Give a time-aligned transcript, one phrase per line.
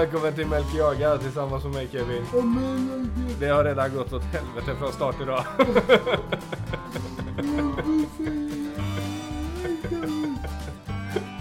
[0.00, 2.24] välkommen till Melker Jagar tillsammans med mig Kevin.
[3.40, 5.44] Det har redan gått åt helvete från start idag.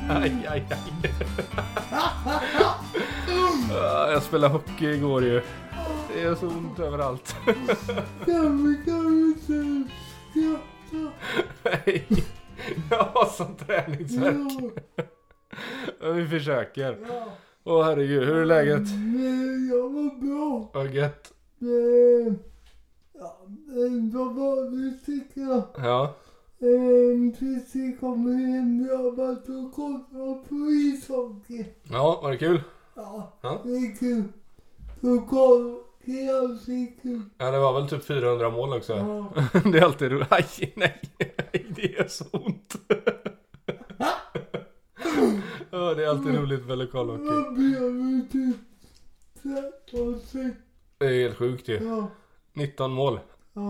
[0.09, 1.13] Aj, aj, aj.
[4.11, 5.41] Jag spelade hockey igår ju.
[6.13, 7.35] Det är så ont överallt.
[11.63, 12.05] Nej,
[12.89, 14.73] jag har sån träningsvärk.
[16.13, 16.97] Vi försöker.
[17.63, 18.81] Åh herregud, hur är läget?
[18.97, 20.69] Nej, jag var bra.
[20.73, 21.33] Vad gött.
[21.61, 22.33] Eh,
[23.13, 23.37] Ja,
[23.67, 25.63] men vad var det tycker jag?
[25.77, 26.15] Ja,
[26.61, 28.87] Eh, Precis kommer hem.
[28.89, 31.65] Jag varit och kollat på ishockey.
[31.91, 32.61] ja, var det kul?
[32.95, 33.61] Ja, Ja.
[33.63, 34.23] det är kul.
[35.01, 37.21] Så kolla, det är alltid kul.
[37.37, 38.93] Ja, det var väl typ 400 mål också.
[38.93, 39.33] Ja.
[39.71, 40.27] Det är alltid roligt.
[40.31, 42.75] Aj, nej, nej, det gör så ont.
[45.89, 47.23] Ja, det är alltid roligt med lokalhockey.
[47.23, 48.53] Vad blev vi
[49.41, 50.57] 13 6
[50.97, 51.83] Det är helt sjukt ju.
[51.83, 52.07] Ja,
[52.53, 53.19] 19 mål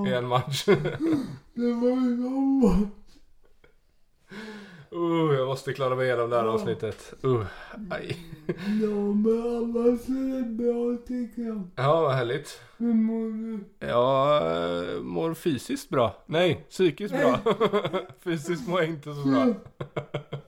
[0.08, 0.66] i en match.
[1.54, 2.88] Det var ju
[4.96, 6.52] Uh, jag måste klara mig igenom det här Ja.
[6.52, 7.14] avsnittet.
[7.26, 7.46] Uh,
[7.92, 8.18] aj.
[8.82, 11.70] Ja, men annars är det bra tycker jag.
[11.76, 12.62] Ja, vad härligt.
[12.78, 13.88] Hur mår du?
[13.88, 14.36] Jag
[14.96, 16.24] eh, mår fysiskt bra.
[16.26, 17.40] Nej, psykiskt bra.
[18.24, 19.46] fysiskt mår jag inte så bra.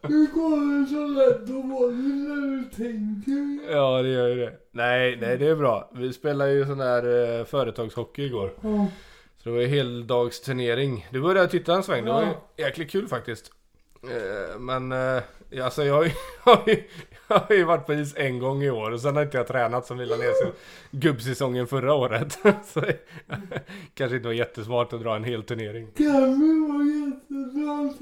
[0.01, 1.53] Hur går det så lätt att det
[1.97, 3.71] när du tänker?
[3.75, 4.53] Ja, det gör ju det.
[4.71, 5.91] Nej, nej, det är bra.
[5.95, 8.53] Vi spelade ju sån där eh, företagshockey igår.
[8.61, 8.87] Ja,
[9.43, 11.07] Så det var ju heldagsturnering.
[11.11, 12.05] Du började titta en sväng.
[12.05, 12.47] Det var Ja.
[12.65, 13.51] jäkligt kul faktiskt.
[14.03, 15.23] Eh, Men eh,
[15.63, 16.11] alltså jag har, ju,
[16.45, 16.83] jag, har ju,
[17.27, 19.47] jag har ju varit på is en gång i år och sen har inte jag
[19.47, 20.51] tränat som vi la ner sig
[20.91, 22.39] gubbsäsongen förra året.
[22.65, 22.81] Så
[23.93, 25.87] kanske inte var jättesmart att dra en hel turnering.
[25.97, 28.01] Kevin var jättebra att.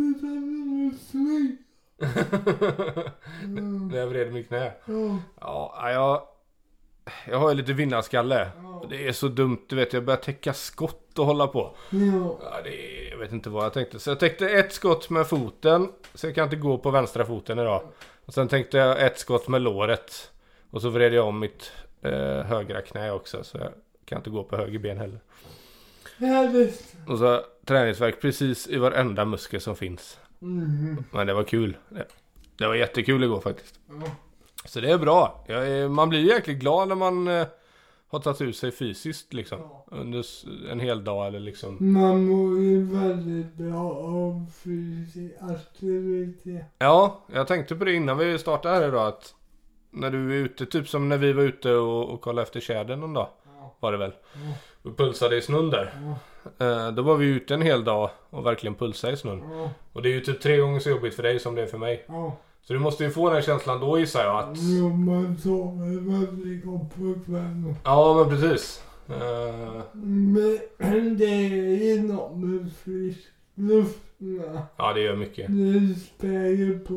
[3.44, 3.88] Mm.
[3.92, 4.72] När jag vred mitt knä.
[4.86, 6.22] Ja, Ja, jag,
[7.28, 8.50] jag har ju lite vinnarskalle.
[8.90, 11.76] Det är så dumt, du vet jag börjar täcka skott och hålla på.
[11.90, 12.40] ja.
[12.64, 14.00] Det är, vet inte vad jag tänkte.
[14.00, 15.90] Så jag tänkte ett skott med foten.
[16.14, 17.82] Så jag kan inte gå på vänstra foten idag.
[18.26, 20.32] Och sen tänkte jag ett skott med låret.
[20.72, 21.72] Och så vred jag om mitt
[22.02, 23.44] eh, högra knä också.
[23.44, 23.72] Så jag
[24.06, 25.20] kan inte gå på höger ben heller.
[26.18, 26.96] Härligt.
[27.08, 30.20] Och så träningsverk precis i varenda muskel som finns.
[30.42, 31.04] Mm.
[31.12, 31.78] Men det var kul.
[31.90, 32.06] Det,
[32.58, 33.80] det var jättekul igår faktiskt.
[33.90, 34.12] Ja.
[34.66, 35.46] Så det är bra.
[35.48, 37.48] Jag man blir jäkligt glad när man eh,
[38.10, 39.60] har tagit ut sig fysiskt liksom.
[39.60, 39.86] Ja.
[39.88, 40.26] Under
[40.72, 41.78] en hel dag eller liksom.
[41.80, 46.66] Man mår ju väldigt bra av fysisk aktivitet.
[46.80, 49.36] Ja, jag tänkte på det innan vi startade här idag att
[49.92, 53.00] när du är ute, typ som när vi var ute och, och kollade efter tjädern
[53.00, 53.28] någon dag
[53.60, 53.76] Ja.
[53.80, 54.12] var det väl.
[54.34, 54.40] Ja.
[54.90, 55.94] Och pulsade i snön där.
[56.58, 56.66] Ja.
[56.66, 59.44] Eh, då var vi ute en hel dag och verkligen pulsade i snön.
[59.52, 59.72] Ja.
[59.94, 61.78] Och det är ju typ tre gånger så jobbigt för dig som det är för
[61.78, 62.06] mig.
[62.62, 64.58] Så du måste ju få den känslan då gissar jag att...
[64.58, 64.90] Jo,
[65.44, 67.76] sover väldigt gott på kvällen.
[67.84, 68.84] Ja men precis.
[69.08, 73.20] Eh, Men det är inom frisk
[73.56, 74.00] luft.
[74.78, 75.48] ja det gör mycket.
[75.48, 76.94] Det spär på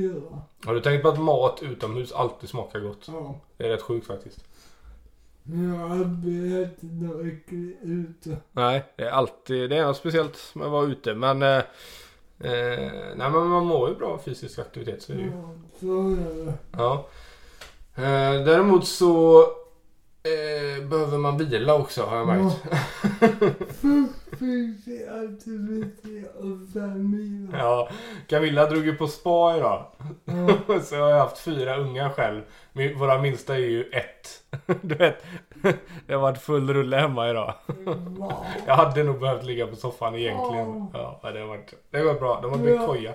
[0.00, 0.42] hela.
[0.64, 3.04] Har du tänkt på att mat utomhus alltid smakar gott?
[3.08, 3.40] Ja.
[3.56, 4.44] Det är rätt sjukt faktiskt.
[5.44, 5.98] Jag
[6.80, 8.36] något äckligt ute.
[8.52, 11.14] Nej, det är alltid, det är något speciellt med att vara ute.
[11.14, 11.62] Men, eh,
[12.40, 15.02] eh, nej men man mår ju bra av fysisk aktivitet.
[15.02, 15.30] Så är det ju.
[15.30, 16.52] Ja, så är det.
[16.72, 17.06] Ja.
[17.94, 19.46] Eh, däremot så
[20.22, 22.56] eh, behöver man vila också har jag märkt.
[27.52, 27.88] Ja.
[28.26, 29.86] Camilla drog ju på spa idag.
[30.82, 32.42] Så jag har haft fyra unga själv.
[32.72, 34.42] Min, våra minsta är ju ett.
[34.82, 35.24] Du vet,
[36.06, 37.54] det har varit full rulle hemma idag.
[38.66, 40.86] Jag hade nog behövt ligga på soffan egentligen.
[40.92, 42.40] Ja, det har varit, det har varit bra.
[42.42, 43.14] De har byggt koja.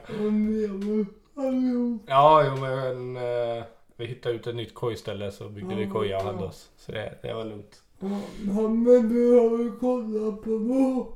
[2.08, 3.64] Ja, jo men eh,
[3.98, 6.70] vi hittade ut ett nytt kojställe så byggde vi Ja, koja och hade oss.
[6.78, 7.82] Så det, det var lugnt.
[8.00, 11.08] Ja, men du har ju kollat på?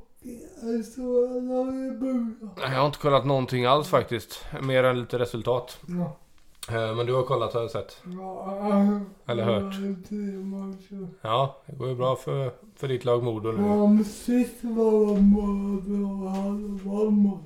[2.60, 4.44] Jag har inte kollat någonting alls faktiskt.
[4.62, 5.78] Mer än lite resultat.
[5.88, 6.16] Ja.
[6.68, 8.02] Eh, Men du har kollat har jag sett.
[8.18, 9.74] Ja, Eller hört.
[11.22, 13.66] Ja, det går ju bra för, för ditt lag Modo nu.
[13.66, 15.74] Ja, men sist var de bara
[16.84, 17.40] bra.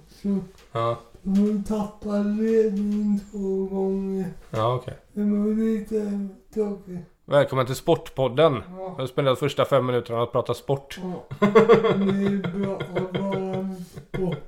[0.73, 4.25] Ja, De tappade ledningen två gånger.
[4.51, 4.95] ja okej.
[5.13, 6.99] Det var lite tråkigt.
[7.25, 8.53] Välkommen till Sportpodden.
[8.53, 8.95] Jag Ja.
[8.99, 10.99] har spenderat första fem minuterna att prata sport.
[11.03, 11.27] Ja.
[11.41, 13.75] Det är bra att vara
[14.11, 14.35] på.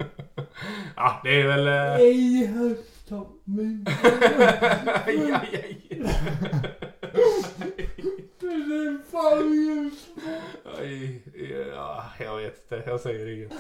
[0.97, 1.67] Ja, det är väl...
[1.67, 3.85] eh, Ej hästhoppning.
[5.07, 6.03] aj, aj, aj.
[8.41, 10.09] Det är fan just
[10.79, 11.23] aj.
[11.75, 12.91] Ja, jag vet inte.
[12.91, 13.53] Jag säger inget.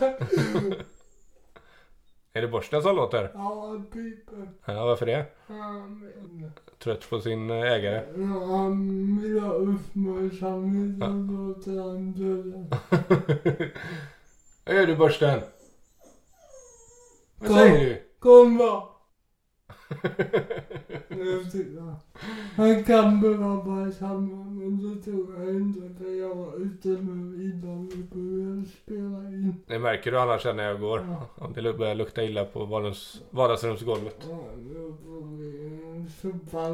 [2.37, 3.31] Är det borsten som låter?
[3.35, 4.49] Ja, piper.
[4.65, 5.27] Ja, varför det?
[5.47, 6.13] Han
[6.43, 6.79] vet.
[6.79, 8.03] Trött på sin eh, ägare?
[8.17, 12.71] Ja, han vill ha uppmärksamhet så låter han dörren.
[14.67, 15.41] Vad gör du borsten?
[17.39, 18.03] Vad säger du?
[18.19, 18.96] Kom då!
[21.09, 21.45] Nu.
[22.57, 27.91] Han kan behöva samma men det tror jag inte för jag var ute med Ivan
[27.93, 29.65] och började spela in.
[29.67, 31.01] Det märker du annars när jag går.
[31.01, 31.45] Ja.
[31.45, 34.17] Om det börjar lukta illa på vardags, vardagsrumsgolvet.
[34.29, 36.69] Ja, då får vi sopa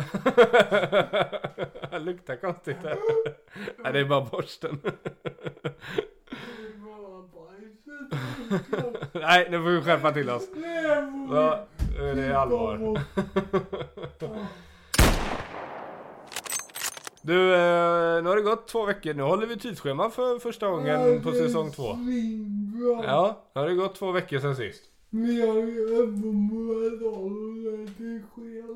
[1.90, 2.96] det luktar konstigt här.
[3.82, 4.80] Nej, det är bara borsten.
[9.12, 10.48] Nej, nu får vi skärpa till oss.
[11.30, 11.66] Ja,
[11.98, 13.00] nu är det allvar.
[17.22, 19.14] Du, eh, nu har det gått två veckor.
[19.14, 21.96] Nu håller vi tidsschema för första gången på säsong två.
[23.04, 24.82] Ja, nu har det gått två veckor sedan sist.
[25.10, 26.06] Vi har ju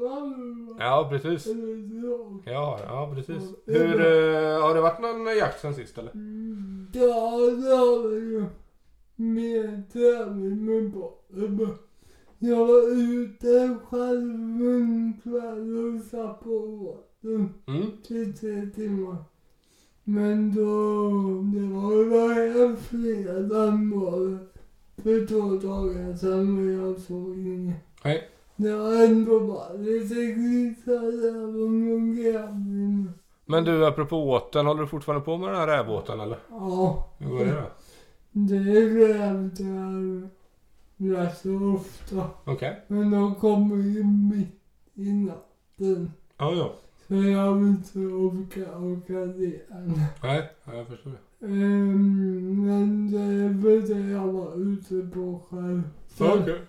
[0.00, 0.76] va?
[0.78, 1.46] Ja, precis.
[2.44, 3.42] Ja, ja precis.
[3.66, 6.10] Hur, eh, har det varit någon jakt sen sist eller?
[6.10, 7.30] Mm, Ja,
[7.62, 8.44] det har vi ju.
[9.16, 11.78] Mer tävling med bollen.
[12.48, 16.48] Jag var ute själv en kväll och satt på
[16.80, 17.82] båten Mm.
[18.08, 19.16] i tre timmar.
[20.04, 20.62] Men då,
[21.54, 24.38] det var varje fredag var det.
[25.02, 27.76] För två dagar sedan och jag såg inget.
[28.04, 28.28] Nej.
[28.56, 33.08] Det var ändå bara lite grisar där och någon grävling.
[33.46, 36.38] Men du, apropå åten, håller du fortfarande på med den här rävbåten eller?
[36.50, 37.10] Ja.
[37.18, 37.66] Hur går det då?
[38.32, 40.28] Det grävde jag
[40.96, 42.30] rätt så ofta.
[42.44, 42.84] Okej.
[42.88, 44.60] Men de kommer ju mitt
[44.94, 46.12] i natten.
[46.38, 46.74] Ja, ja.
[47.08, 50.00] Så jag vill inte orka åka dit än.
[50.22, 51.46] Nej, ja, jag förstår det.
[51.46, 55.82] Ehm, men det är väl det jag var ute på själv.
[56.18, 56.60] Okej.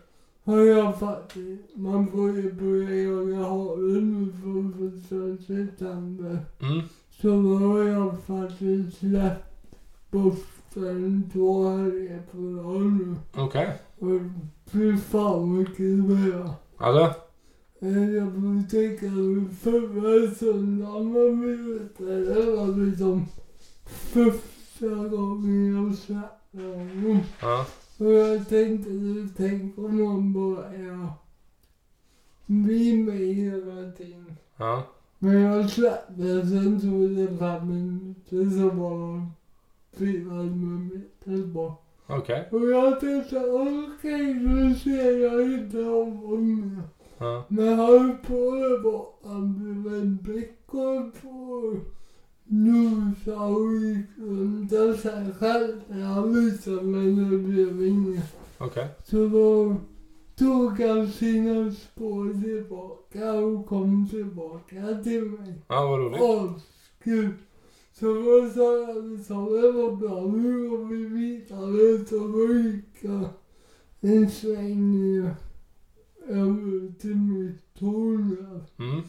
[0.44, 6.40] har jag faktiskt, man får ju börja jaga hare nu från första september.
[6.62, 6.82] Mm.
[7.10, 9.46] Så då har jag faktiskt släppt
[10.76, 13.16] buffeln två helger på rad nu.
[13.38, 13.74] Okej.
[14.00, 14.22] Och
[14.66, 16.52] fy fan vad kul det var.
[16.78, 17.20] Alltså?
[17.80, 19.10] Eh, Jag får tänka
[19.56, 22.46] förra söndagen man vet det.
[22.56, 23.26] Var liksom
[23.86, 27.20] första gången jag släppte honom.
[27.42, 27.66] Ja.
[27.98, 28.90] Och jag tänkte,
[29.38, 31.08] tänk om man bara är
[32.46, 34.36] vid mig hela tiden.
[34.58, 34.84] Ja.
[35.20, 39.28] Men jag släppte, sen tog det fem minuter så var
[39.98, 41.82] fyra meter bort.
[42.08, 42.50] Okej.
[42.52, 46.82] Och jag tänkte, okej, nu ser jag inte honom mer.
[47.18, 47.46] Ja.
[47.48, 49.06] Men han på det var
[49.96, 50.18] en
[51.22, 51.76] på
[52.44, 58.36] nosa och gick runt och sen skällde han lite men det blev inget.
[58.58, 58.88] Okej.
[59.04, 59.76] Så då
[60.36, 65.54] tog han sina spår tillbaka och kom tillbaka till mig.
[65.68, 66.22] Ja, vad roligt.
[66.22, 67.30] Askul.
[68.00, 68.44] Så jag
[69.12, 72.06] liksom, det var bra, nu går vi vidare.
[72.06, 72.16] Så
[73.02, 73.30] jag
[74.02, 75.18] en sväng
[76.28, 78.38] över till mitt torn.
[78.78, 79.02] Mm.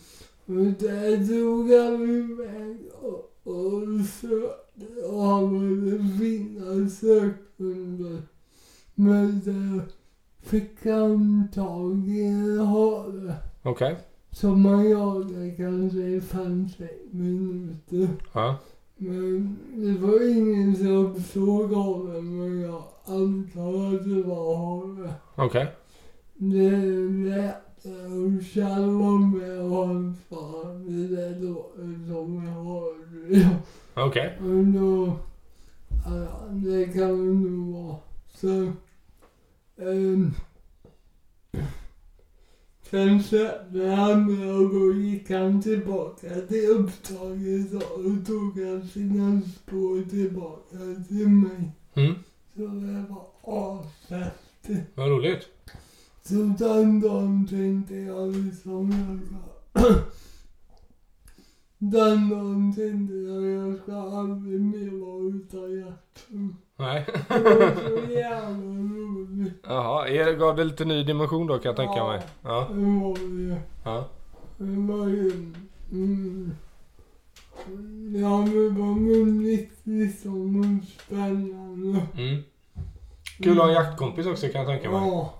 [0.47, 8.23] Och där drog han iväg och, och sökte och hade fina sökhunder.
[8.95, 9.81] Men där
[10.43, 13.35] fick han tag i en hare.
[13.63, 13.97] Okej.
[14.31, 18.09] Som man jagade kanske i fem, sex minuter.
[18.33, 18.59] Ja.
[18.99, 25.15] Men det var ingen som såg haren men jag antar att det var hare.
[25.35, 25.67] Okej.
[26.35, 26.71] Det
[27.11, 33.57] lät och Kjell var med och han sa det där låter som hare.
[33.95, 34.39] Okej.
[34.41, 35.17] Men då,
[36.51, 37.97] det kan nog vara.
[38.35, 38.73] Så,
[39.83, 40.35] ehm,
[42.91, 49.41] sen släppte han mig och då gick han tillbaka till upptaget och tog han sina
[49.41, 51.71] spår tillbaka till mig.
[51.95, 52.15] Mm.
[52.57, 54.91] Så det var ashäftigt.
[54.95, 55.49] Vad roligt.
[56.23, 59.95] Så den dagen tänkte jag liksom jag ska...
[61.79, 66.57] Den dagen tänkte jag jag ska aldrig mer vara utan hjärtan.
[66.77, 67.05] Nej.
[67.29, 69.61] Det var så jävla roligt.
[69.63, 72.09] Jaha, er gav det lite ny dimension då kan jag tänka Ja.
[72.09, 72.23] mig.
[72.43, 72.69] Ja.
[72.71, 73.61] Det var det.
[73.85, 74.09] Ja.
[74.59, 75.53] Det var ju...
[75.93, 76.51] Mm,
[78.15, 82.07] ja, det var väldigt liksom spännande.
[82.19, 82.43] Mm.
[83.41, 85.09] Kul att ha en jaktkompis också kan jag tänka mig.
[85.09, 85.35] Ja.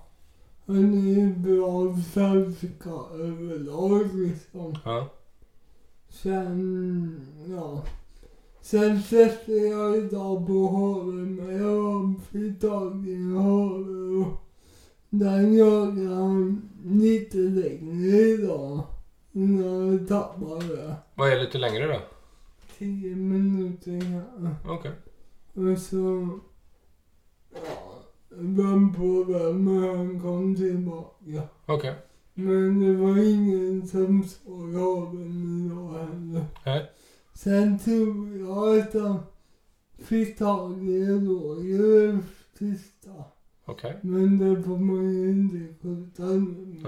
[0.65, 4.75] Han är bra sällskap överlag liksom.
[4.85, 5.07] Ja.
[6.23, 7.83] Sen, ja.
[8.61, 14.43] Sen sätter jag idag på haren men jag fick tag i en hare och
[15.09, 18.81] Där jagade han lite längre idag.
[19.31, 21.99] Innan jag tappade Vad är lite längre då?
[22.77, 24.69] tio minuter kanske.
[24.69, 24.91] Okej.
[25.53, 26.39] Och så...
[27.53, 31.47] Ja, vem på vem när han kom tillbaka.
[31.65, 31.95] Okej.
[32.39, 36.45] Men det var ingen som såg haven idag heller.
[36.65, 36.91] Nej.
[37.33, 39.19] Sen tror jag att han
[39.97, 42.19] fick tag i Roger
[42.59, 43.09] sista.
[43.65, 43.99] Okej.
[44.01, 46.83] Men det får man ju inte skjuta nu.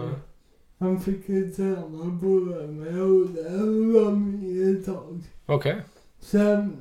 [0.77, 3.57] Han fick ju träna på det med och det
[3.93, 5.23] var med ett tag.
[5.45, 5.81] Okej.
[6.19, 6.73] Sen,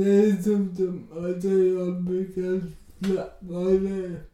[0.00, 2.62] är så dumt att jag brukar
[2.98, 4.29] släppa det.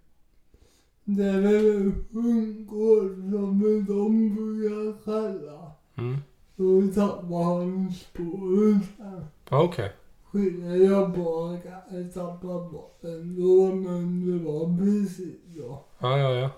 [1.08, 5.72] Det är väl hundgård som de brukar skälla.
[5.94, 6.16] Mm.
[6.56, 9.24] Då tappar han spåret sen.
[9.50, 9.92] Okej.
[10.32, 15.84] Skyller jag att jag tappade bort den då, men det var precis då.
[15.98, 16.50] Ja, ja, ja.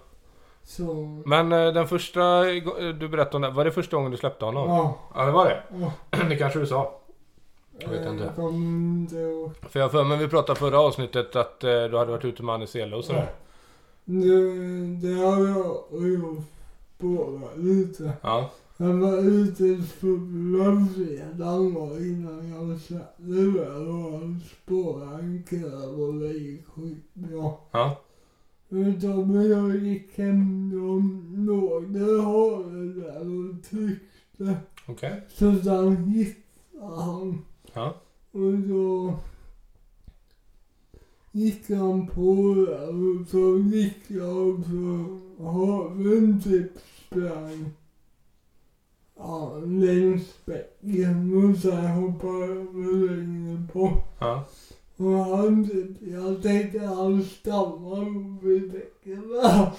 [0.62, 0.94] Så,
[1.26, 4.44] Men eh, den första go- du berättade om, det, var det första gången du släppte
[4.44, 4.68] honom?
[4.68, 4.98] ja.
[5.14, 5.62] Ja, det var det.
[5.80, 5.92] ja.
[6.28, 7.00] Det kanske du sa.
[7.78, 8.32] Jag vet inte.
[8.36, 9.50] Jag inte ihåg.
[9.70, 12.54] För jag för mig vi pratade förra avsnittet att eh, du hade varit ute med
[12.54, 13.30] Annie Sele och sådär.
[14.10, 16.44] Det, det har jag gjort
[16.98, 18.12] båda lite.
[18.22, 18.50] Ja.
[18.76, 24.20] Jag var ute förra fredagen var innan jag släppte det och
[24.62, 27.52] spårade en kräv och det gick skitbra.
[27.70, 28.00] Ja.
[28.68, 31.02] Utom jag gick hem och
[31.38, 34.56] låg där havet där och tryckte.
[34.86, 35.22] Okej.
[35.28, 37.44] Så sen hittade han.
[37.74, 37.94] Ja.
[38.32, 39.14] Och då
[41.32, 46.73] gick han på där och så gick jag och så haven typ
[47.06, 47.70] sprang
[49.18, 54.16] ja, längs bäcken och sen hoppade över längre bort.
[54.18, 54.49] Ja.
[54.97, 59.73] Och han typ, jag tänkte han stammar vid bäcken där.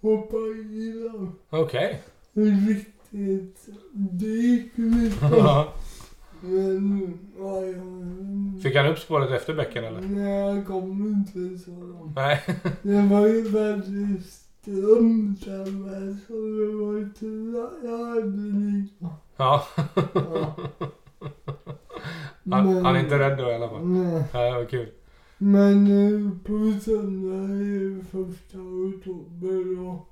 [0.00, 1.32] Hoppade i den.
[1.50, 2.02] Okej.
[2.32, 5.28] Riktigt dyk liksom.
[5.32, 5.74] Ja.
[6.40, 7.84] Men, ja, jag...
[8.64, 10.00] Fick han upp spåret efter bäcken eller?
[10.00, 12.16] Nej, jag kom inte så långt.
[12.16, 12.42] Nej.
[12.82, 18.36] Det var ju väldigt strömt där med, så det var ju tur att jag hade
[18.36, 18.94] lite.
[18.98, 19.18] Ja.
[19.36, 20.56] Ja.
[22.50, 23.86] Han, han är inte rädd då i alla fall.
[23.86, 24.24] Nej.
[24.32, 24.88] Ja, det var kul.
[25.38, 30.06] Men nu på söndag är ju första oktober då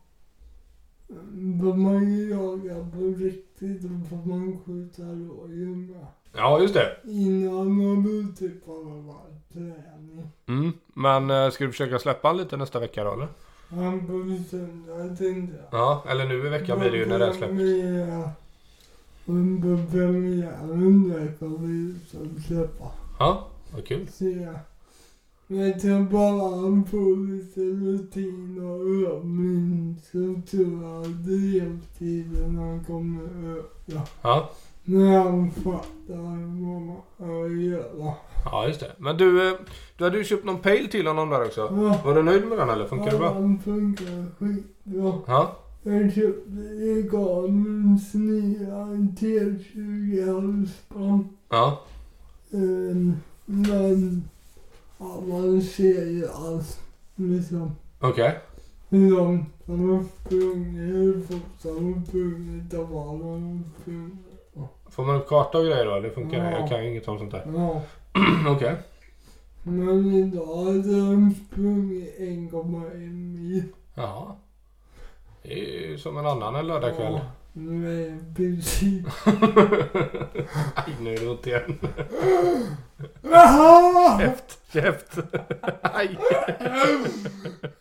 [1.60, 3.82] får man ju jaga på riktigt.
[3.82, 6.06] Då får man skjuta rådjur med.
[6.36, 6.96] Ja, just det.
[7.04, 10.30] Innan har du typ varit träning.
[10.46, 10.72] Mm.
[10.94, 13.28] Men eh, ska du försöka släppa han lite nästa vecka då eller?
[13.68, 15.80] Han på söndag tänkte jag.
[15.80, 17.34] Ja, eller nu i veckan blir det ju när det.
[17.38, 18.30] Premiär.
[19.26, 21.94] Under premiären där kommer vi
[22.42, 22.90] släppa.
[23.18, 24.08] Ja, vad kul.
[24.08, 24.48] Se.
[25.46, 33.22] Jag tror bara han får lite rutin och övning så tror jag drevtiden kommer
[33.58, 34.02] öka.
[34.22, 34.50] Ja.
[34.84, 38.14] När han fattar vad man ska göra.
[38.44, 38.92] Ja, just det.
[38.98, 39.54] Men du, eh,
[39.96, 41.60] du hade ju köpt någon pale till honom där också.
[41.60, 42.86] Ja, Var du nöjd med den eller?
[42.86, 43.32] Funkar det bra?
[43.32, 45.12] Han funkar skitbra.
[45.26, 45.56] Ja.
[45.82, 51.28] Jag köpte Egamens nya T20 halsband.
[51.48, 51.80] Ja.
[53.46, 54.24] Men
[55.02, 56.80] ja, man ser ju allt
[57.14, 57.76] liksom.
[58.00, 58.38] Okej.
[58.88, 64.18] Hur långt de har sprungit, hur fort de har sprungit och vad de har sprungit.
[64.90, 65.94] Får man upp karta och grejer då?
[65.94, 66.50] Eller funkar det?
[66.50, 66.58] Ja.
[66.58, 67.42] Jag kan ju inget om sånt där.
[67.54, 67.82] Ja,
[68.48, 68.76] Okej.
[69.62, 73.62] men idag hade de sprungit 1,1 mil.
[73.94, 74.36] Ja.
[75.42, 77.12] Det är ju som en annan lördagkväll.
[77.12, 77.20] Ja,
[77.52, 79.06] nu är precis.
[80.74, 81.78] Aj, nu är det ont igen.
[84.20, 85.18] Käft, käft.
[85.82, 86.18] Aj.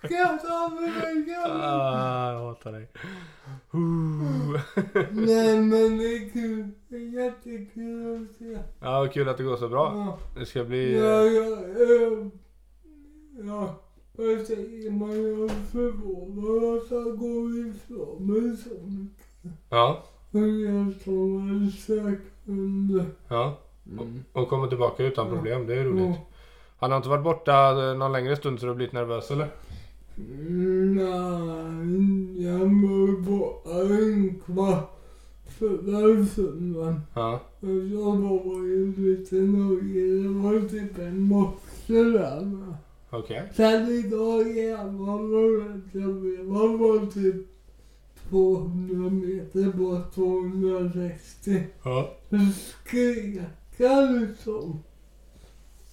[0.10, 1.64] Jag ta med mig gamla?
[1.64, 2.88] Ah, jag hatar dig.
[5.12, 6.70] Nej men det är kul.
[6.88, 8.58] Det är jättekul att se.
[8.80, 10.20] Ja, kul att det går så bra.
[10.40, 11.00] Det ska bli...
[11.00, 12.30] Ja, ja, ja.
[13.44, 13.76] Ja,
[14.14, 15.24] vad säger man?
[15.24, 19.31] Jag är förvånad att han går ifrån mig så mycket.
[19.70, 20.94] Ja, jag
[23.30, 23.58] ja.
[23.92, 24.24] Mm.
[24.34, 25.34] Och kommer tillbaka utan Ja.
[25.36, 25.68] problem.
[25.68, 26.06] Det är roligt.
[26.06, 26.16] Ja.
[26.80, 29.48] Han har inte varit borta eh, någon längre stund så du har blivit nervös eller?
[30.96, 34.98] Nej, jag var borta en kvart
[35.60, 37.02] förra söndagen.
[37.14, 37.40] Ja.
[37.60, 40.24] Och så var jag ju lite nöjd.
[40.24, 42.58] Det var typ en morse där.
[43.10, 43.50] Okej.
[43.56, 46.46] Sen idag jävlar var det jobbigt.
[46.48, 47.48] Man var typ
[48.32, 51.64] 200 meter bort, 260.
[51.84, 52.14] Ja.
[52.30, 53.42] Så skrek
[54.20, 54.84] liksom.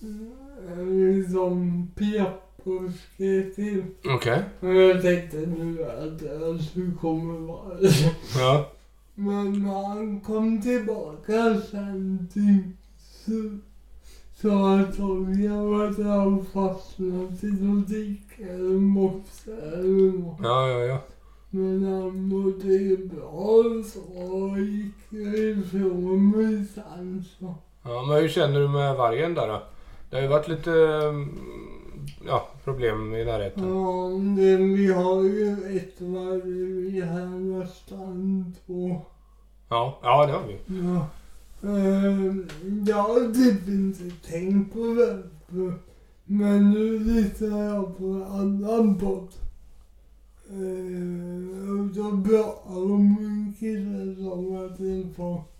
[0.02, 3.84] Mm, Liksom pep påske till.
[4.14, 4.42] Okej.
[4.60, 6.22] Och jag tänkte nu att
[6.62, 7.78] skulle komma vara
[8.38, 8.70] Ja.
[9.14, 12.58] Men han kom tillbaka sen till
[13.24, 13.58] så
[14.40, 20.38] sa att om jag att han fastnat i något dike eller morse eller något.
[20.42, 20.98] Ja, ja, ja.
[21.50, 27.54] Men han mådde ju bra så gick jag ifrån mig sen så.
[27.82, 29.62] Ja, men hur känner du med vargen där då?
[30.10, 31.38] Det har ju varit lite mm,
[32.26, 33.68] ja, problem i närheten.
[33.68, 39.00] Ja, det, vi har ju ett varg här nästan två.
[39.68, 40.58] Ja, ja det har vi.
[40.66, 41.06] Ja.
[41.62, 42.48] Ehm,
[42.86, 45.22] jag har typ inte tänkt på det.
[46.24, 49.28] Men nu lyssnar jag på en annan podd.
[51.94, 55.58] Då pratar de om en kille som hade fått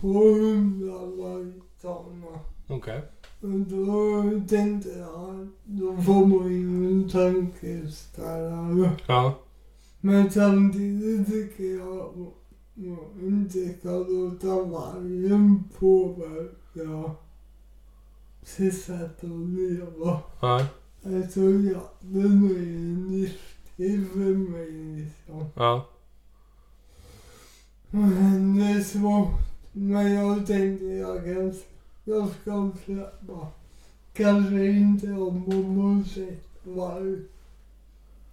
[0.00, 2.40] 200 vargtama.
[2.68, 3.02] Okej.
[3.40, 8.90] Och då tänkte jag, då får man ju en tankeställare.
[9.06, 9.38] Ja.
[10.00, 12.16] Men samtidigt tycker jag att
[12.74, 17.14] man inte ska låta vargen påverka
[18.42, 20.20] sitt sätt att leva.
[20.42, 20.64] Nej.
[21.04, 23.34] Alltså jakten är en mig
[23.76, 25.44] liksom.
[25.54, 25.86] Ja.
[27.90, 29.28] Men det är svårt.
[29.72, 31.64] Men jag tänkte jag kanske,
[32.04, 33.46] jag ska släppa.
[34.14, 37.18] Kanske inte om man har sett varg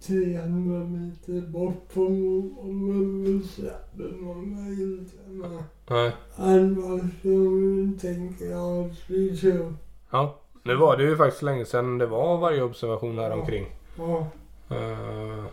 [0.06, 5.16] 300 meter bort från man släpper någon eller inte.
[5.28, 6.12] Men Nej.
[6.36, 9.74] annars så tänker jag att vi kör.
[10.10, 10.38] Ja.
[10.62, 13.66] Nu var det ju faktiskt länge sedan det var varje observation här omkring.
[13.98, 14.26] Ja.
[14.70, 15.44] Uh,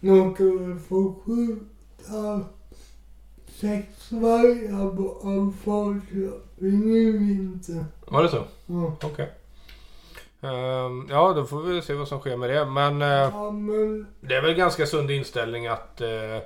[0.00, 2.40] De kunde få skjuta
[3.46, 4.86] sex vargar
[5.36, 7.84] av Falköping i vinter.
[8.06, 8.44] var det så?
[8.66, 8.96] Ja.
[9.02, 9.32] Okej.
[10.40, 12.64] Ehm, ja, då får vi se vad som sker med det.
[12.66, 16.00] Men eh, Ja, men det är väl ganska sund inställning att...
[16.00, 16.38] eh,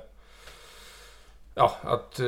[1.55, 2.25] ja, att eh,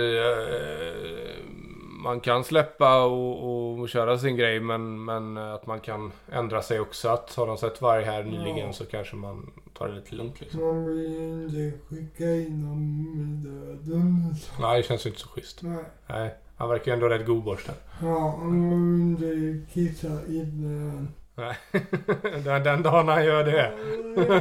[2.04, 6.80] man kan släppa och, och köra sin grej men, men att man kan ändra sig
[6.80, 7.10] också.
[7.10, 8.74] Att har de sett varg här nyligen Ja.
[8.74, 10.62] så kanske man tar det lite lugnt liksom.
[10.62, 14.36] man vill inte skicka in dem i döden.
[14.36, 14.62] Så.
[14.62, 15.62] Nej, det känns ju inte så schysst.
[15.62, 15.84] Nej.
[16.08, 17.74] Nej, han verkar ju ändå rätt godborstad.
[18.02, 21.14] Ja, man vill inte kissa inne än.
[21.36, 21.56] Nej,
[22.44, 23.72] den, den dagen han gör det.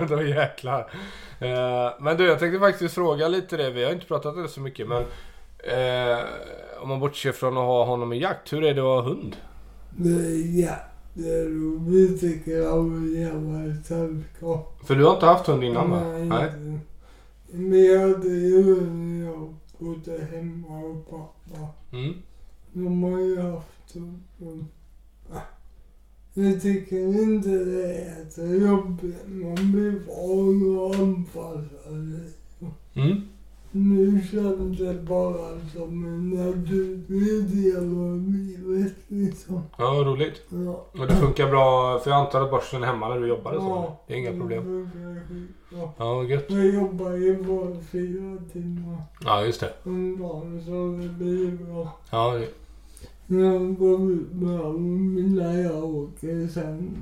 [0.16, 0.90] Då jäklar.
[1.38, 3.70] Eh, men du, jag tänkte faktiskt fråga lite det.
[3.70, 5.04] Vi har inte pratat det så mycket men
[5.64, 6.18] eh,
[6.82, 8.52] om man bortser från att ha honom i jakt.
[8.52, 9.36] Hur är det att ha hund?
[9.96, 14.80] Det är jätteroligt tycker jag att leva i sällskap.
[14.86, 16.00] För du har inte haft hund innan va?
[16.02, 16.50] Nej, Nej.
[17.50, 21.66] Men jag hade ju när jag bodde hemma hos pappa.
[21.92, 22.14] Mm.
[22.72, 23.94] De har ju haft
[24.38, 24.64] hund.
[25.32, 25.40] ah,
[26.34, 29.16] Jag tycker inte det är så jobbigt.
[29.26, 32.32] Man blir van och anpassad.
[32.94, 33.20] Mm.
[33.72, 39.62] Nu känns det bara som en naturlig del av livet liksom.
[39.78, 40.42] Ja, roligt.
[40.50, 40.86] Ja.
[41.00, 43.62] Och det funkar bra, för jag antar att borsten är hemma när du jobbar och
[43.62, 43.68] så?
[43.68, 44.90] Ja, Det är inga problem.
[45.72, 46.44] Ja, vad gött.
[46.48, 49.70] Jag jobbar ju bara fyra timmar Ja, just det.
[49.84, 51.92] om dagen så det blir bra.
[52.10, 52.54] Ja, det-
[53.36, 56.96] Jag går ut med dem när jag åker sen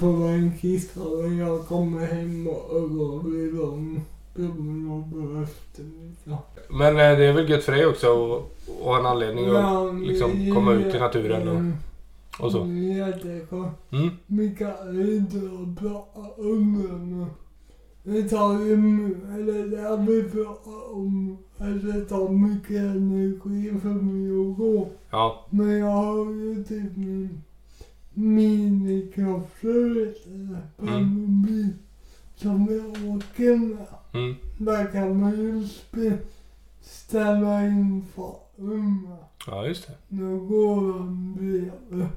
[0.00, 4.00] på en kissa och jag kommer hem och övar vid dem.
[6.70, 8.42] Men eh, det är väl gött för dig också att
[8.84, 12.60] ha en anledning att Ja, liksom komma ut i naturen och, och så.
[12.64, 13.72] Är jätteskönt.
[13.90, 14.10] Mm.
[14.26, 15.40] Vi kan inte
[15.80, 17.26] prata om det
[18.02, 18.74] det tar ju
[19.34, 21.38] eller det vi pratat om
[21.92, 24.88] det tar mycket energi för mig att gå.
[25.10, 26.96] Ja, Men jag har ju typ
[28.14, 28.86] min
[29.94, 31.02] vet du, på Mm.
[31.04, 31.68] mobil
[32.36, 33.86] som jag åker med.
[34.14, 34.34] Mm.
[34.58, 35.68] Där kan man ju
[36.80, 39.16] ställa in farten med.
[39.46, 39.94] ja just det.
[40.08, 42.08] Då går han bredvid.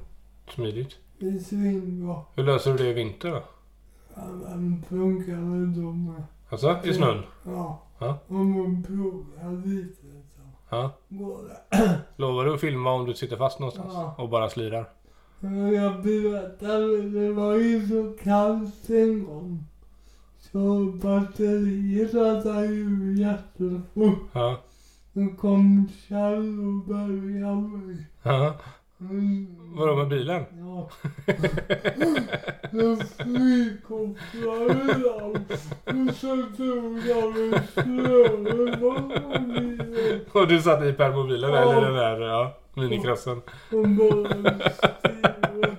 [0.54, 0.96] Smidigt.
[1.18, 2.20] Det är svinbra.
[2.34, 3.42] Hur löser du det i vinter då?
[4.14, 6.22] Ja, den funkar väl då med.
[6.48, 7.22] Alltså, i snön?
[7.44, 7.82] Ja.
[7.98, 8.18] Ja.
[8.28, 10.06] Om man provar lite så
[10.70, 10.90] Ja.
[11.08, 11.98] går det.
[12.16, 13.92] Lovar du att filma om du sitter fast någonstans?
[13.94, 14.14] Ja.
[14.18, 14.88] Och bara slirar?
[15.74, 19.64] Jag berättade, det var ju så kallt en gång.
[20.40, 24.18] Så batteriet laddade ju jättefort.
[24.32, 24.60] Ja.
[25.12, 28.06] Då kom Kjell och började mig.
[28.22, 28.54] ja.
[29.00, 29.46] Mm.
[29.76, 30.44] Vadå med bilen?
[30.58, 30.90] Ja.
[32.72, 35.44] Jag frikopplade dem.
[36.08, 40.20] Och så tog jag en slöre på mobilen.
[40.32, 41.56] Och du satt i permobilen Ja.
[41.58, 43.40] eller den där ja, minikrossen?
[43.72, 44.28] Och bara
[44.70, 45.76] stirrade.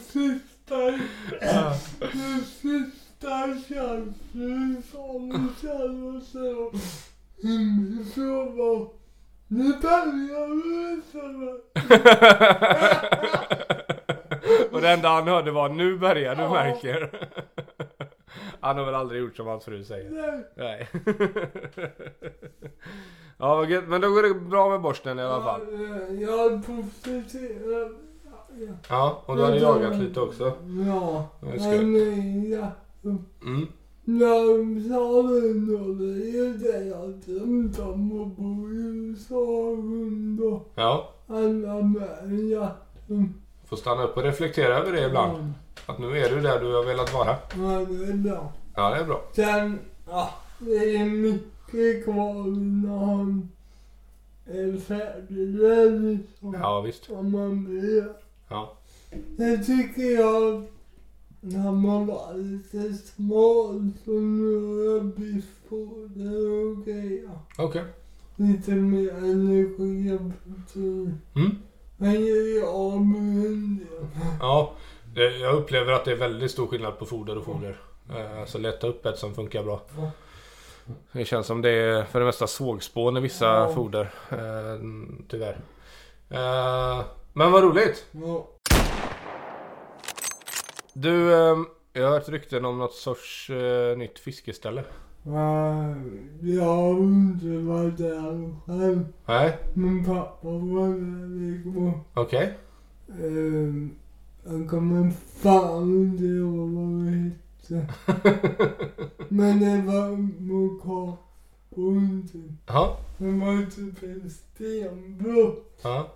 [0.00, 0.74] sista,
[1.40, 1.74] Ja.
[4.90, 6.74] Som känner sig och
[8.14, 8.88] så var
[9.48, 11.60] nu börjar så
[14.70, 17.28] Och det enda han hörde var nu börjar du märker.
[18.60, 20.10] Han har väl aldrig gjort som hans fru säger.
[20.10, 20.44] Nej.
[20.56, 20.88] Nej.
[23.38, 25.60] Ja men då går det bra med borsten i alla fall.
[26.20, 27.62] Jag är positiv.
[28.88, 30.52] Ja, och du hade jagat lite också.
[30.86, 32.70] Ja, men ja.
[33.42, 33.68] Mm.
[34.88, 41.82] Sa ändå det är det jag drömt om att bo i USA under Ja, alla
[41.82, 43.34] med jakten.
[43.64, 45.52] får stanna upp och reflektera över det ibland.
[45.86, 47.28] Att nu är du där du har velat vara.
[47.28, 48.52] Ja, det är bra.
[48.74, 49.22] Ja, det är bra.
[49.32, 53.48] Sen, ja, det är mycket kvar innan han
[54.46, 55.48] är färdig
[56.18, 56.54] liksom.
[56.62, 57.10] Ja, visst.
[57.10, 58.23] Om man blir.
[58.48, 58.76] Ja.
[59.36, 60.66] Det tycker jag
[61.40, 64.10] när man var lite smal så
[64.86, 67.30] jag bifffoder och grejer.
[67.58, 67.84] Okej.
[68.36, 71.20] Lite mer energi och protein.
[71.36, 71.50] Mm.
[71.96, 73.86] Men jag är av med.
[74.40, 74.72] Ja,
[75.40, 77.80] jag upplever att det är väldigt stor skillnad på foder och foder.
[78.10, 79.80] Eh, Alltså leta upp ett som funkar bra.
[81.12, 83.72] Det känns som det är för det mesta sågspån i vissa Ja.
[83.74, 84.10] foder.
[84.30, 84.80] Eh,
[85.28, 85.58] tyvärr.
[87.36, 88.06] Men vad roligt!
[88.12, 88.48] Ja.
[90.92, 91.56] Du, eh,
[91.92, 94.84] jag har hört rykten om något sorts eh, nytt fiskeställe.
[95.22, 95.94] Ja,
[96.42, 99.04] Jag har inte varit där själv.
[99.26, 102.00] Nej, Min pappa var där igår.
[102.14, 102.58] okej.
[103.08, 103.90] Ehm,
[104.44, 105.10] Jag kommer
[105.42, 107.86] fan inte ihåg vad det hette.
[109.28, 112.58] Men det var Mokapodden.
[112.66, 115.78] Ja, Det var typ en stenblott.
[115.82, 116.08] ja,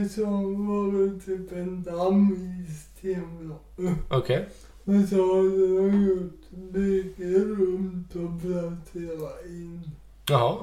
[0.00, 3.98] Och så var det typ en damm i stenblocket.
[4.10, 4.48] okej.
[4.84, 9.90] Och så hade de gjort bygge runt och planterat in
[10.28, 10.56] Jaha,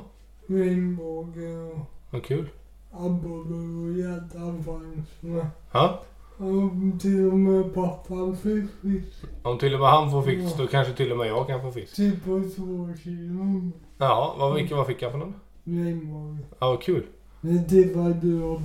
[0.47, 1.79] regnbåge och
[2.11, 2.49] vad kul.
[2.91, 5.47] abborre och gädda fanns med.
[5.71, 6.03] Ja,
[6.37, 9.23] Och till och med pappan fick fisk.
[9.43, 11.71] om till och med han får fisk då kanske till och med jag kan få
[11.71, 11.95] fisk.
[11.95, 15.33] Typ på två kilo Jaha, vad, vilken, vad fick jag för någon?
[15.63, 16.37] regnbåge.
[16.59, 17.03] Ja, vad kul.
[17.41, 18.59] Men det var du har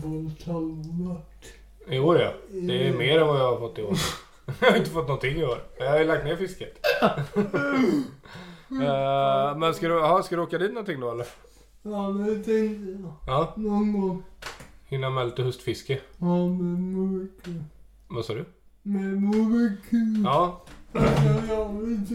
[0.53, 1.45] halvvärt.
[1.89, 2.33] I år ja.
[2.53, 3.97] Det är mer än vad jag har fått i år.
[4.61, 5.59] Jag har inte fått någonting i år.
[5.79, 6.79] Jag har ju lagt ner fisket.
[8.71, 11.27] Eh, men ska du, aha, ska du åka dit någonting då eller?
[11.83, 13.13] Ja, det tänkte jag.
[13.27, 14.23] Ja, Någon gång.
[14.85, 16.01] hinna med lite höstfiske.
[16.19, 16.81] Ja, med
[17.13, 17.53] mycket.
[18.09, 18.45] Vad sa du?
[18.83, 20.25] Med mycket.
[20.25, 21.01] Ja, Jag
[21.65, 22.15] har inte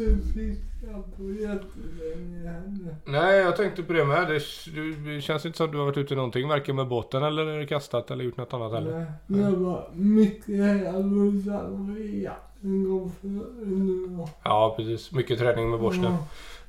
[0.80, 2.96] fiskat på jättelänge heller.
[3.06, 4.28] nej jag tänkte på det med.
[4.28, 6.48] Det, känns inte som att du har varit ute i någonting.
[6.48, 9.14] Varken med båten eller kastat eller gjort något annat heller.
[9.26, 13.28] Nej, var mycket och sen var jakten går för
[13.66, 14.30] nu då.
[14.44, 15.12] Ja, precis.
[15.12, 16.16] Mycket träning med borsten.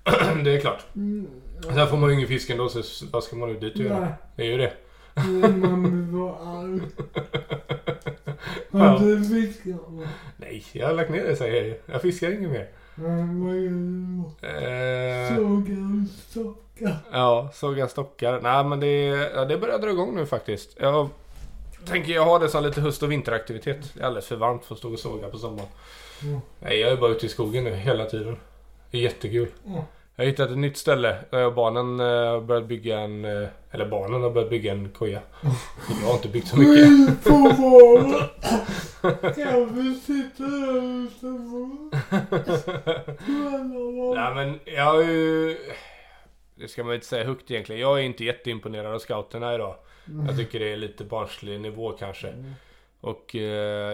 [0.04, 0.34] Ja.
[0.44, 0.86] det är klart.
[0.96, 1.26] Mm,
[1.74, 4.08] Sen får man ju ingen fisk ändå så vad ska man ut dit och göra?
[4.36, 4.72] Det är ju det.
[5.14, 6.80] men man blir så arg.
[8.72, 9.80] Har du fiskat?
[10.36, 11.76] Nej, jag har lagt ner det säger jag.
[11.94, 12.68] Jag fiskar inget mer.
[12.94, 13.40] Men
[14.42, 16.96] Eh, Sågar stockar.
[17.12, 18.40] Ja, såga stockar.
[18.40, 20.76] Nej men det, ja, det börjar dra igång nu faktiskt.
[20.80, 21.08] Jag
[21.86, 23.94] tänker jag har det som lite höst och vinteraktivitet.
[23.94, 25.68] Det är alldeles för varmt för att stå och såga på sommaren.
[26.22, 26.40] Mm.
[26.60, 28.36] Nej, jag är bara ute i skogen nu hela tiden.
[28.90, 29.48] Det är jättekul.
[29.64, 29.84] Ja.
[30.20, 33.24] Jag har hittat ett nytt ställe där barnen eh, har börjat bygga en...
[33.24, 35.20] eh, Eller barnen har börjat bygga en koja.
[36.02, 36.86] Jag har inte byggt så mycket.
[44.14, 45.56] Nej men jag har ju...
[46.54, 47.80] Det ska man inte säga högt egentligen.
[47.80, 49.74] Jag är inte jätteimponerad av scouterna idag.
[50.28, 52.34] Jag tycker det är lite barnslig nivå kanske.
[53.00, 53.40] Och eh,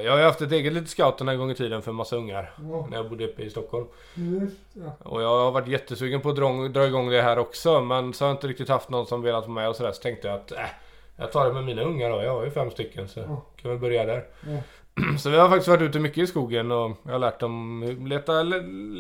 [0.05, 2.17] jag har ju haft ett eget litet scouterna en gång i tiden för en massa
[2.17, 2.53] ungar.
[2.71, 3.87] Ja, När jag bodde uppe i Stockholm.
[4.15, 4.91] just det.
[5.03, 7.81] Och jag har varit jättesugen på att dra, dra igång det här också.
[7.81, 9.93] Men så har jag inte riktigt haft någon som velat vara med och sådär.
[9.93, 10.59] Så tänkte jag att äh,
[11.17, 12.23] jag tar det med mina ungar då.
[12.23, 13.43] Jag har ju fem stycken så Ja.
[13.57, 14.25] kan vi börja där.
[14.47, 14.59] Ja.
[15.19, 18.43] Så vi har faktiskt varit ute mycket i skogen och jag har lärt dem leta,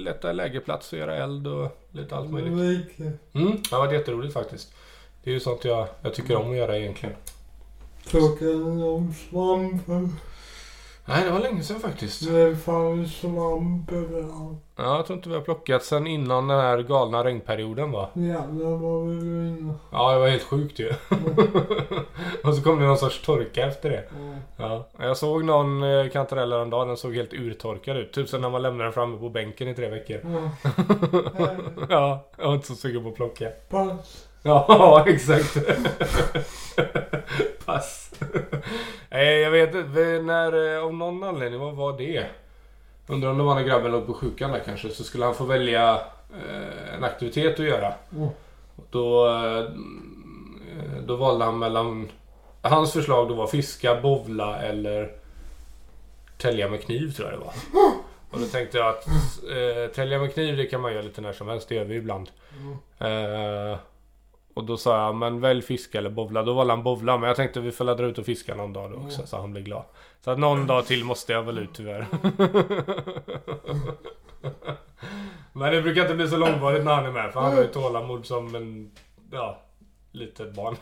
[0.04, 2.98] leta lägerplats och göra eld och lite allt möjligt.
[2.98, 4.74] Mm, det har varit jätteroligt faktiskt.
[5.24, 7.14] Det är ju sånt jag, jag tycker om att göra egentligen.
[8.10, 9.82] Plockade de svamp?
[11.08, 12.28] Nej, det var länge sedan faktiskt.
[12.28, 14.58] Det fanns svamp överallt.
[14.76, 18.10] Ja, jag tror inte vi har plockat sen innan den här galna regnperioden va?
[18.14, 19.74] Jävlar vad vi var inne.
[19.92, 20.88] Ja, det var helt sjukt ju.
[22.44, 24.04] och så kom det någon sorts torka efter det.
[24.56, 24.88] Ja.
[24.98, 28.12] Ja, jag såg någon eh, kantarell häromdagen, den såg helt urtorkad ut.
[28.12, 30.20] Typ som när man lämnar den framme på bänken i tre veckor.
[30.24, 30.50] Ja.
[31.88, 33.50] ja, jag var inte så sugen på att plocka.
[33.68, 34.28] Pass.
[34.46, 35.56] Ja, exakt.
[37.64, 38.10] Pass.
[39.10, 40.00] Nej, jag vet inte.
[40.22, 42.26] När, eh, av någon anledning, vad var det?
[43.06, 44.88] Undrar om det var när grabben låg på sjukan där kanske.
[44.88, 46.00] Så skulle han få välja
[46.32, 47.94] eh, en aktivitet att göra.
[48.18, 48.28] Oh.
[48.90, 49.64] Då, eh,
[51.06, 52.08] då valde han mellan...
[52.62, 55.12] Hans förslag då var fiska, bovla eller
[56.38, 57.54] tälja med kniv tror jag det var.
[58.30, 61.32] Och då tänkte jag att eh, tälja med kniv det kan man göra lite när
[61.32, 61.68] som helst.
[61.68, 62.30] Det gör vi ibland.
[62.98, 63.78] Eh,
[64.56, 66.42] och då sa jag, men välj fiska eller bovla.
[66.42, 67.18] Då valde han bovla.
[67.18, 69.26] Men jag tänkte vi får dra ut och fiska någon dag då också.
[69.26, 69.82] Så han blir glad.
[70.20, 72.06] Så att någon dag till måste jag väl ut tyvärr.
[75.52, 77.32] men det brukar inte bli så långvarigt när han är med.
[77.32, 78.90] För han har ju tålamod som en,
[79.32, 79.62] ja,
[80.12, 80.76] litet barn.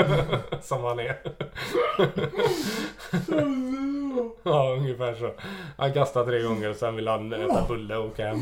[0.62, 1.16] som han är.
[4.42, 5.32] ja, ungefär så.
[5.76, 8.38] Han kastade tre gånger och sen vill han äta bulle och åka hem.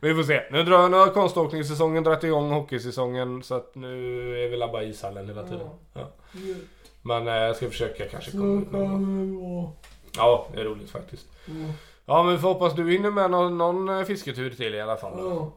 [0.00, 0.42] Vi får se.
[0.50, 4.88] Nu, drar, nu har konståkningssäsongen dragit igång hockeysäsongen så att nu är vi bara i
[4.88, 5.68] ishallen hela tiden.
[5.94, 6.10] Ja.
[7.02, 9.76] Men eh, jag ska försöka kanske komma ut någon gång.
[10.16, 11.26] Ja, det är roligt faktiskt.
[12.04, 14.96] Ja, men vi får hoppas du hinner med någon, någon eh, fisketur till i alla
[14.96, 15.12] fall.
[15.18, 15.52] Ja.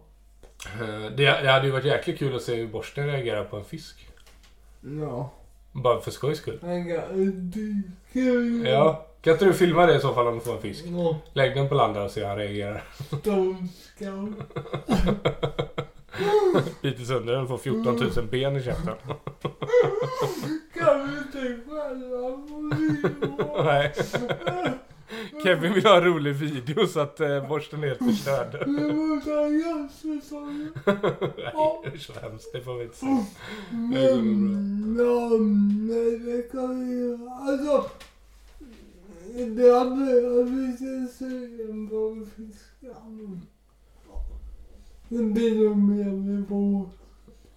[0.82, 3.66] Eh, Det, det hade ju varit jäkligt kul att se hur borsten reagerar på en
[3.66, 4.08] fisk.
[5.02, 5.32] Ja.
[5.72, 6.60] Bara för skojs skull.
[8.66, 9.06] Ja.
[9.22, 10.86] Kan inte du filma det i så fall om du får en fisk?
[11.34, 12.84] Lägg den på land där och se hur han reagerar.
[13.96, 14.28] Ska.
[16.82, 18.94] Biter sönder den får 14 000 ben i käften.
[20.74, 23.64] Kan vi inte själva få?
[23.64, 23.94] Nej.
[25.44, 28.64] Kevin vill ha en rolig video så att eh, borsten är helt förstörd.
[28.66, 30.74] Vi måste ha gästsäsongen.
[30.86, 32.54] Nej, är så hemskt.
[32.54, 33.26] Det får vi inte säga.
[33.72, 35.30] Det går nog Men, ja,
[35.96, 37.32] nej det kan vi göra.
[37.32, 37.90] Alltså.
[39.36, 42.96] Det hade jag lite sugen på att fiska.
[45.10, 45.92] Ja, Det blir nog
[46.28, 46.90] vid vår.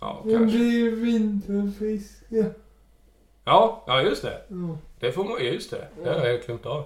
[0.01, 0.59] Ja, Det kanske.
[0.59, 2.51] blir vinterfiske.
[3.45, 4.43] Ja, ja just det.
[4.49, 4.79] Ja.
[5.01, 5.89] Det får man, ja, just det.
[6.03, 6.85] Det har jag helt glömt av.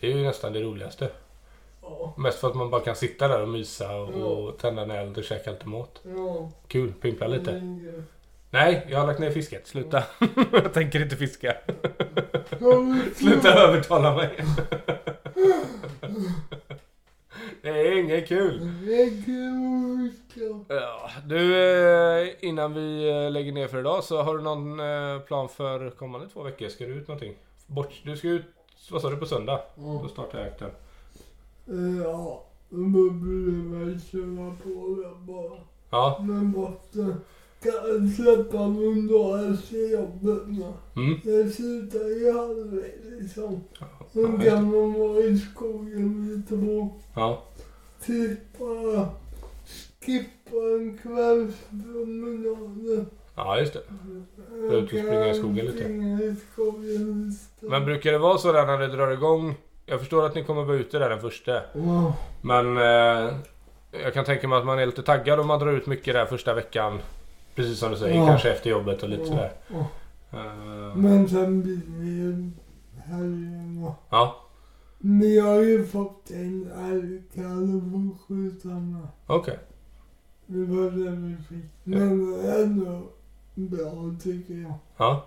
[0.00, 1.08] Det är ju nästan det roligaste.
[1.82, 2.14] Ja.
[2.18, 4.08] Mest för att man bara kan sitta där och mysa och,
[4.48, 6.00] och tända en eld och käka lite mat.
[6.16, 6.50] Ja.
[6.68, 7.78] Kul, pimpla lite.
[8.50, 9.66] Nej, jag har lagt ner fisket.
[9.66, 10.04] Sluta.
[10.52, 11.54] jag tänker inte fiska.
[12.60, 14.44] Ja, Sluta övertala mig.
[17.62, 18.70] det är inget kul.
[18.86, 20.74] Det är kul att fiska.
[20.74, 25.20] Ja, du, eh, innan vi eh, lägger ner för idag så har du någon eh,
[25.20, 26.68] plan för kommande två veckor?
[26.68, 27.34] Ska du ut någonting?
[27.66, 28.44] Bort, du ska ut,
[28.90, 29.60] vad sa du, på söndag?
[29.76, 30.70] Då startar jakten.
[32.04, 35.58] Ja, då blir det väl köra på det bara.
[35.90, 37.16] Ja, Men måste
[37.64, 40.42] kan släppa någon dag efter jobbet
[40.96, 41.20] mm.
[41.24, 43.64] Jag slutar i halvvägs liksom.
[44.12, 44.44] Då det.
[44.44, 47.02] kan man vara i skogen lite bort.
[47.14, 47.42] ja.
[48.06, 49.08] Typ bara
[50.00, 53.06] skippa en kvällspromenad.
[53.36, 53.82] ja just det.
[54.50, 55.84] Jag ut och springa i skogen lite.
[55.84, 57.66] i skogen lite.
[57.66, 59.54] Men brukar det vara så där när det drar igång?
[59.86, 61.62] Jag förstår att ni kommer vara ute där den första.
[61.72, 62.16] Ja.
[62.42, 63.34] Men eh,
[64.02, 66.26] jag kan tänka mig att man är lite taggad om man drar ut mycket där
[66.26, 66.98] första veckan.
[67.54, 68.26] Precis som du säger, Ja.
[68.26, 69.52] kanske efter jobbet och lite sådär.
[69.68, 69.86] Ja.
[70.38, 72.50] Eh, Men sen blir det ju
[73.04, 73.94] helgerna.
[74.10, 74.36] ja,
[74.98, 79.06] Vi har ju fått en älgkalv att skjuta med.
[79.26, 79.58] okej.
[80.46, 81.70] Det var det vi fick.
[81.84, 83.02] Men är ändå
[83.54, 84.74] bra tycker jag.
[84.96, 85.24] Ja,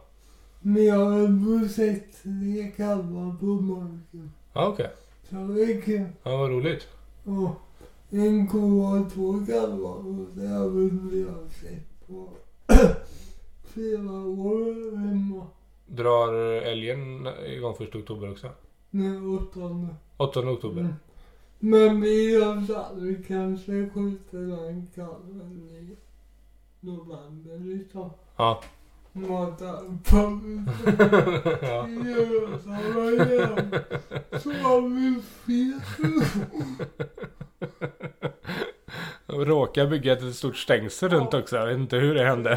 [0.61, 4.31] Men jag har ändå sett tre kalvar på marken.
[4.53, 4.89] ja okej.
[5.29, 6.05] Så det är kul.
[6.23, 6.87] Ja, vad roligt.
[7.23, 7.49] Och
[8.09, 12.29] en ko har två kalvar och det har väl jag sett på
[13.63, 15.47] flera år hemma.
[15.85, 18.49] Drar älgen igång första oktober också?
[18.89, 19.95] Nej, åttonde.
[20.17, 20.81] 8 oktober?
[20.81, 20.93] Mm.
[21.59, 25.95] Men vi sagt att vi kanske skjuter den kalven i
[26.79, 28.09] november liksom.
[28.37, 28.63] Ja.
[29.11, 30.17] Mata på
[31.61, 31.87] ja.
[31.87, 33.71] gösarna igen.
[34.43, 35.79] Så har vi fel.
[39.27, 41.55] Råkar bygga ett stort stängsel runt också.
[41.55, 42.55] Jag vet inte hur det hände.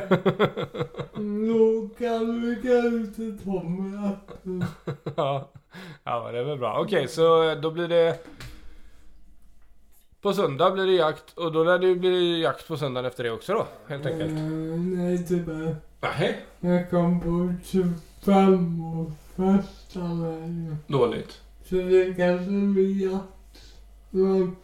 [1.98, 4.16] Kan vi kanske ta med
[5.16, 5.50] ja.
[6.04, 6.80] ja, men det är väl bra.
[6.80, 8.18] Okej, så då blir det...
[10.20, 13.24] På söndag blir det jakt och då lär det ju bli jakt på söndagen efter
[13.24, 14.30] det också då, helt enkelt.
[14.30, 14.36] Eh,
[14.96, 15.76] Nej tyvärr.
[16.00, 16.40] Nej.
[16.60, 20.76] Jag kom på 25 år första vägen.
[20.86, 21.40] Dåligt.
[21.64, 23.74] Så det kanske blir jakt.
[24.10, 24.56] Men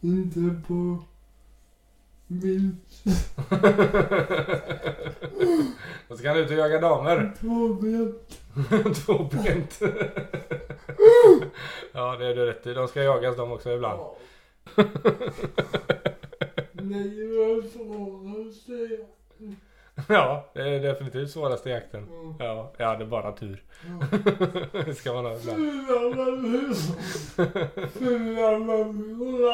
[0.00, 0.98] inte på
[2.26, 3.04] vilt.
[6.08, 7.32] Då ska han ut och jaga damer.
[7.40, 8.40] Tvåbent.
[9.04, 9.80] Tvåbent.
[11.92, 12.74] ja, det är du rätt i.
[12.74, 14.00] De ska jagas de också ibland.
[16.72, 19.56] Nej, det var svåraste jakten.
[20.08, 22.08] Ja, det är definitivt svåraste jakten.
[22.08, 22.34] Mm.
[22.38, 23.62] Ja, jag hade bara tur.
[23.86, 24.18] Ja.
[24.86, 25.56] det ska man ha ibland.
[25.58, 26.96] Fyra människor.
[27.88, 29.48] Fyra människor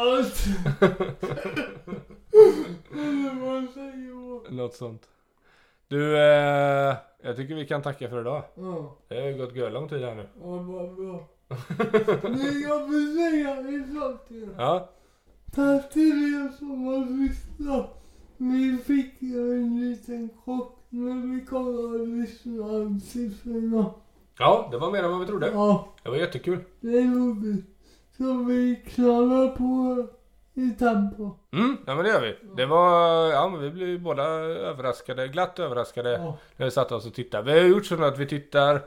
[4.51, 5.09] Något sånt.
[5.89, 8.43] Du, eh, jag tycker vi kan tacka för idag.
[8.55, 10.27] Ja, Det har ju gått gör lång tid här nu.
[10.41, 11.25] ja vad bra.
[12.23, 14.49] Men jag vill säga en sak till er.
[14.59, 14.89] Ja,
[15.55, 17.97] Tack till er som har lyssnat.
[18.37, 23.91] Vi fick ju en liten chock när vi kollade lyssnarsiffrorna.
[24.39, 25.51] ja det var mer än vad vi trodde.
[25.51, 26.59] Ja, Det var jättekul.
[26.81, 27.67] det är roligt.
[28.17, 30.07] Så vi knallar på
[30.61, 31.37] i tempo.
[31.53, 32.37] Mm, ja men det gör vi.
[32.57, 37.07] Det var, ja men vi blev båda överraskade, glatt överraskade Ja, när vi satte oss
[37.07, 37.53] och tittade.
[37.53, 38.81] Vi har gjort så att vi tittar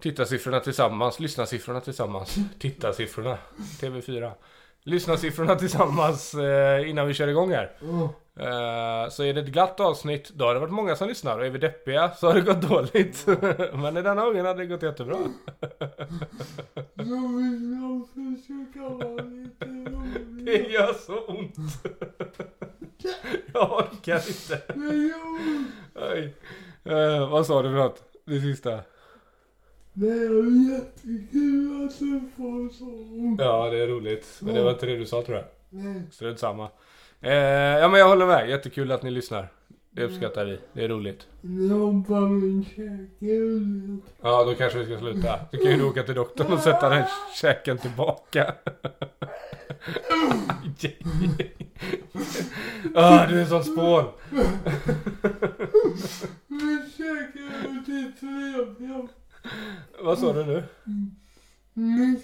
[0.00, 3.38] tittarsiffrorna tillsammans, lyssnarsiffrorna tillsammans, tittarsiffrorna,
[3.80, 4.32] TV4.
[4.88, 7.70] Lyssnarsiffrorna tillsammans eh, innan vi kör igång här.
[7.80, 8.10] ja.
[8.40, 11.38] Eh, så är det ett glatt avsnitt, då har det varit många som lyssnar.
[11.38, 13.26] Och är vi deppiga så har det gått dåligt.
[13.74, 15.16] Men i denna gången hade det gått jättebra.
[15.16, 17.14] Så
[18.14, 20.68] vi ska försöka vara lite Det roliga.
[20.70, 21.54] gör så ont.
[23.54, 24.62] Jag orkar inte.
[24.74, 26.34] Det gör ont.
[26.84, 28.02] Eh, vad sa du för något?
[28.24, 28.80] Det sista?
[30.00, 33.42] Det är jättekul att du får så.
[33.44, 34.38] Ja, det är roligt.
[34.40, 35.46] Men det var inte det du sa tror jag.
[35.70, 36.02] Nej.
[36.10, 36.68] Strunt samma.
[37.20, 38.50] Eh, ja, men jag håller med.
[38.50, 39.48] Jättekul att ni lyssnar.
[39.90, 40.58] Det uppskattar vi.
[40.72, 41.26] Det är roligt.
[41.70, 43.34] Hoppar min käke.
[44.22, 45.40] Ja, då kanske vi ska sluta.
[45.52, 47.04] Du kan ju åka till doktorn och sätta den
[47.40, 48.54] käken tillbaka.
[52.94, 54.04] Ah, du är en sån spån.
[56.46, 59.08] Min käke är ute i.
[60.02, 60.62] Vad sa du nu?
[61.74, 62.20] Min,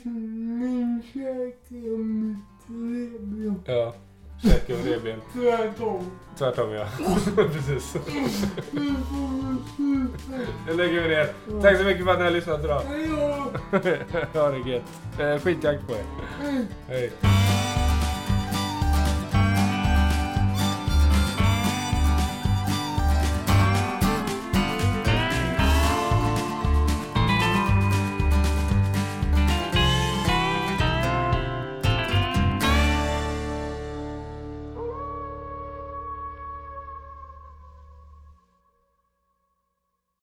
[0.61, 3.55] min käke är mitt trevliga.
[3.67, 3.95] Ja.
[4.43, 5.21] Käke och revben.
[5.33, 6.11] Tvärtom.
[6.39, 6.87] Tvärtom ja.
[7.53, 7.97] Precis.
[10.67, 11.61] Nu lägger vi ner.
[11.63, 12.83] Tack så mycket för att ni har lyssnat idag.
[12.89, 14.39] Hej då.
[14.41, 14.83] ha det gött.
[15.21, 16.05] Eh, Skitjakt på er.
[16.41, 16.67] Hej.
[16.89, 17.13] Hej.